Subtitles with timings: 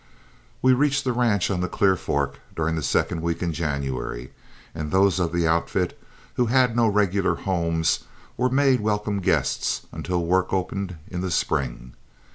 [0.63, 4.33] We reached the ranch on the Clear Fork during the second week in January,
[4.73, 5.95] and those of the outfit
[6.37, 7.99] who had no regular homes
[8.35, 11.93] were made welcome guests until work opened in the spring.